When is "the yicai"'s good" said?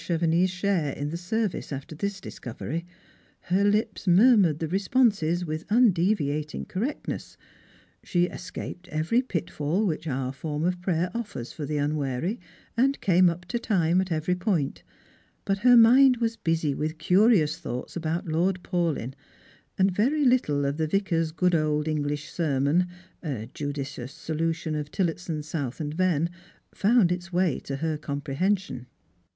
20.77-21.53